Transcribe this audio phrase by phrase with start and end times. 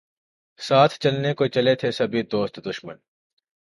[0.59, 2.95] ساتھ چلنے کو چلے تھے سبھی دوست دشمن